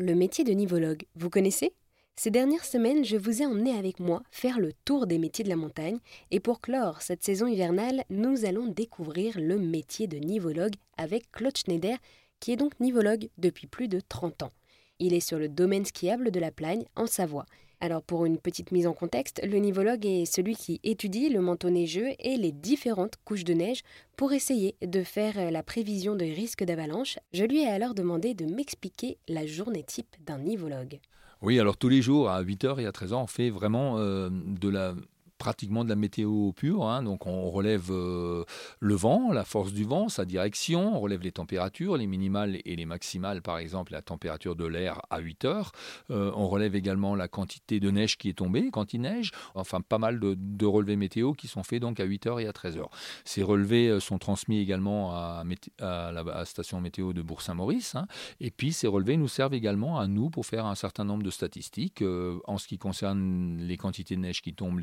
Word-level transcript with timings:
Le 0.00 0.14
métier 0.14 0.44
de 0.44 0.52
nivologue, 0.52 1.06
vous 1.16 1.28
connaissez? 1.28 1.72
Ces 2.14 2.30
dernières 2.30 2.64
semaines, 2.64 3.04
je 3.04 3.16
vous 3.16 3.42
ai 3.42 3.46
emmené 3.46 3.72
avec 3.72 3.98
moi 3.98 4.22
faire 4.30 4.60
le 4.60 4.72
tour 4.84 5.08
des 5.08 5.18
métiers 5.18 5.42
de 5.42 5.48
la 5.48 5.56
montagne 5.56 5.98
et 6.30 6.38
pour 6.38 6.60
clore 6.60 7.02
cette 7.02 7.24
saison 7.24 7.48
hivernale, 7.48 8.04
nous 8.08 8.44
allons 8.44 8.68
découvrir 8.68 9.40
le 9.40 9.58
métier 9.58 10.06
de 10.06 10.18
nivologue 10.18 10.76
avec 10.98 11.32
Claude 11.32 11.56
Schneider, 11.56 11.98
qui 12.38 12.52
est 12.52 12.56
donc 12.56 12.78
nivologue 12.78 13.28
depuis 13.38 13.66
plus 13.66 13.88
de 13.88 13.98
30 13.98 14.44
ans. 14.44 14.52
Il 15.00 15.14
est 15.14 15.20
sur 15.20 15.40
le 15.40 15.48
domaine 15.48 15.84
skiable 15.84 16.30
de 16.30 16.38
la 16.38 16.52
Plagne, 16.52 16.84
en 16.94 17.08
Savoie. 17.08 17.46
Alors 17.80 18.02
pour 18.02 18.26
une 18.26 18.38
petite 18.38 18.72
mise 18.72 18.88
en 18.88 18.92
contexte, 18.92 19.40
le 19.44 19.58
nivologue 19.58 20.04
est 20.04 20.24
celui 20.24 20.56
qui 20.56 20.80
étudie 20.82 21.28
le 21.28 21.40
manteau 21.40 21.70
neigeux 21.70 22.10
et 22.18 22.36
les 22.36 22.50
différentes 22.50 23.14
couches 23.24 23.44
de 23.44 23.54
neige 23.54 23.82
pour 24.16 24.32
essayer 24.32 24.74
de 24.82 25.04
faire 25.04 25.52
la 25.52 25.62
prévision 25.62 26.16
des 26.16 26.32
risques 26.32 26.64
d'avalanche. 26.64 27.18
Je 27.32 27.44
lui 27.44 27.62
ai 27.62 27.68
alors 27.68 27.94
demandé 27.94 28.34
de 28.34 28.46
m'expliquer 28.46 29.18
la 29.28 29.46
journée 29.46 29.84
type 29.84 30.16
d'un 30.26 30.38
nivologue. 30.38 30.98
Oui, 31.40 31.60
alors 31.60 31.76
tous 31.76 31.88
les 31.88 32.02
jours 32.02 32.28
à 32.28 32.42
8h 32.42 32.80
et 32.80 32.86
à 32.86 32.90
13h, 32.90 33.14
on 33.14 33.26
fait 33.28 33.50
vraiment 33.50 33.98
euh, 33.98 34.28
de 34.32 34.68
la 34.68 34.94
pratiquement 35.38 35.84
de 35.84 35.88
la 35.88 35.96
météo 35.96 36.52
pure. 36.52 36.84
Hein. 36.84 37.02
Donc 37.02 37.26
on 37.26 37.50
relève 37.50 37.90
euh, 37.90 38.44
le 38.80 38.94
vent, 38.94 39.32
la 39.32 39.44
force 39.44 39.72
du 39.72 39.84
vent, 39.84 40.08
sa 40.08 40.24
direction, 40.24 40.96
on 40.96 41.00
relève 41.00 41.22
les 41.22 41.32
températures, 41.32 41.96
les 41.96 42.06
minimales 42.06 42.58
et 42.64 42.76
les 42.76 42.84
maximales, 42.84 43.40
par 43.40 43.58
exemple 43.58 43.92
la 43.92 44.02
température 44.02 44.56
de 44.56 44.66
l'air 44.66 45.00
à 45.10 45.20
8 45.20 45.44
heures. 45.44 45.72
Euh, 46.10 46.32
on 46.34 46.48
relève 46.48 46.74
également 46.74 47.14
la 47.14 47.28
quantité 47.28 47.80
de 47.80 47.90
neige 47.90 48.18
qui 48.18 48.28
est 48.28 48.34
tombée 48.34 48.70
quand 48.70 48.92
il 48.92 49.02
neige. 49.02 49.30
Enfin, 49.54 49.80
pas 49.80 49.98
mal 49.98 50.20
de, 50.20 50.66
relevés 50.66 50.96
météo 50.96 51.32
qui 51.32 51.48
sont 51.48 51.62
faits 51.62 51.80
donc 51.80 52.00
à 52.00 52.04
8 52.04 52.26
heures 52.26 52.40
et 52.40 52.46
à 52.46 52.52
13 52.52 52.76
heures. 52.76 52.90
Ces 53.24 53.42
relevés 53.42 53.88
euh, 53.88 54.00
sont 54.00 54.18
transmis 54.18 54.58
également 54.58 55.12
à, 55.12 55.44
la 55.78 56.44
station 56.44 56.80
météo 56.80 57.12
de 57.12 57.22
Bourg-Saint-Maurice. 57.22 57.94
Hein. 57.94 58.06
Et 58.40 58.50
puis 58.50 58.72
ces 58.72 58.86
relevés 58.86 59.16
nous 59.16 59.28
servent 59.28 59.54
également 59.54 59.98
à 59.98 60.06
nous 60.06 60.30
pour 60.30 60.44
faire 60.44 60.66
un 60.66 60.74
certain 60.74 61.04
nombre 61.04 61.22
de 61.22 61.30
statistiques 61.30 62.02
en 62.46 62.58
ce 62.58 62.66
qui 62.66 62.78
concerne 62.78 63.58
les 63.58 63.76
quantités 63.76 64.16
de 64.16 64.20
neige 64.20 64.42
qui 64.42 64.54
tombent, 64.54 64.80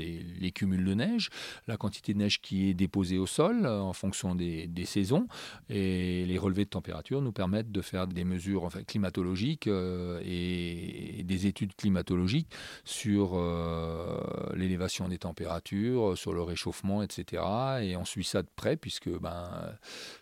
cumuls 0.52 0.86
de 0.86 0.94
neige, 0.94 1.30
la 1.68 1.78
quantité 1.78 2.14
de 2.14 2.20
neige 2.20 2.42
qui 2.42 2.70
est 2.70 2.74
déposée 2.74 3.18
au 3.18 3.26
sol 3.26 3.66
euh, 3.66 3.80
en 3.80 3.94
fonction 3.94 4.36
des, 4.36 4.70
saisons. 4.86 5.28
Et 5.70 6.26
les 6.26 6.38
relevés 6.38 6.66
de 6.66 6.70
température 6.70 7.22
nous 7.22 7.32
permettent 7.32 7.72
de 7.72 7.82
faire 7.82 8.08
des 8.08 8.24
mesures 8.24 8.70
climatologiques 8.88 9.68
euh, 9.68 10.22
et, 10.23 11.05
des 11.26 11.48
études 11.48 11.76
climatologiques 11.76 12.50
sur 12.84 13.31
euh, 13.34 14.22
l'élévation 14.56 15.08
des 15.08 15.18
températures, 15.18 16.17
sur 16.17 16.34
le 16.34 16.42
réchauffement, 16.42 17.04
etc. 17.04 17.44
Et 17.82 17.98
on 17.98 18.06
suit 18.06 18.23
ça 18.23 18.42
de 18.42 18.50
près 18.56 18.78
puisque 18.78 19.09
ben, 19.09 19.76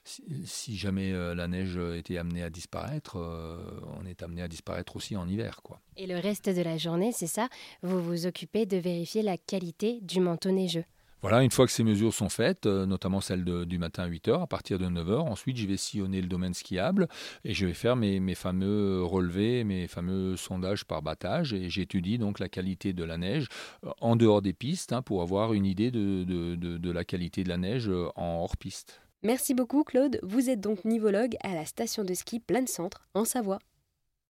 si, 0.03 0.77
jamais 0.77 1.11
la 1.11 1.47
neige 1.47 1.77
était 1.95 2.17
amenée 2.17 2.43
à 2.43 2.49
disparaître, 2.49 3.17
on 3.17 4.05
est 4.05 4.23
amené 4.23 4.41
à 4.41 4.47
disparaître 4.47 4.95
aussi 4.95 5.15
en 5.15 5.27
hiver. 5.27 5.61
Quoi. 5.63 5.79
Et 5.97 6.07
le 6.07 6.17
reste 6.17 6.49
de 6.49 6.61
la 6.61 6.77
journée, 6.77 7.11
c'est 7.11 7.27
ça? 7.27 7.49
Vous 7.81 8.01
vous 8.01 8.25
occupez 8.25 8.65
de 8.65 8.77
vérifier 8.77 9.21
la 9.21 9.37
qualité 9.37 9.99
du 10.01 10.19
manteau 10.19 10.51
neigeux 10.51 10.85
voilà, 11.23 11.41
une 11.41 11.51
fois 11.51 11.65
que 11.65 11.71
ces 11.71 11.85
mesures 11.85 12.13
sont 12.13 12.27
faites, 12.27 12.65
euh, 12.65 12.85
notamment 12.85 13.21
celle 13.21 13.45
du 13.45 13.77
matin 13.77 14.03
à 14.03 14.09
8h, 14.09 14.43
à 14.43 14.45
partir 14.45 14.77
de 14.77 14.85
9h, 14.85 15.19
ensuite 15.19 15.55
je 15.55 15.65
vais 15.65 15.77
sillonner 15.77 16.21
le 16.21 16.27
domaine 16.27 16.53
skiable 16.53 17.07
et 17.45 17.53
je 17.53 17.65
vais 17.65 17.73
faire 17.73 17.95
mes, 17.95 18.35
fameux 18.35 19.01
relevés, 19.01 19.63
mes 19.63 19.87
fameux 19.87 20.35
sondages 20.35 20.83
par 20.83 21.01
battage 21.01 21.53
et 21.53 21.69
j'étudie 21.69 22.17
donc 22.17 22.39
la 22.39 22.49
qualité 22.49 22.91
de 22.91 23.05
la 23.05 23.17
neige 23.17 23.47
euh, 23.85 23.91
en 24.01 24.17
dehors 24.17 24.41
des 24.41 24.51
pistes 24.51 24.91
hein, 24.91 25.01
pour 25.01 25.21
avoir 25.21 25.53
une 25.53 25.65
idée 25.65 25.91
de, 25.91 26.25
de 26.25 26.91
la 26.91 27.05
qualité 27.05 27.45
de 27.45 27.49
la 27.49 27.57
neige 27.57 27.87
euh, 27.87 28.09
en 28.17 28.41
hors 28.43 28.57
piste. 28.57 28.99
Merci 29.23 29.53
beaucoup 29.53 29.85
Claude, 29.85 30.19
vous 30.23 30.49
êtes 30.49 30.59
donc 30.59 30.83
nivologue 30.83 31.37
à 31.41 31.55
la 31.55 31.65
station 31.65 32.03
de 32.03 32.13
ski 32.13 32.41
Plein 32.41 32.65
Centre 32.65 33.07
en 33.13 33.23
Savoie. 33.23 33.59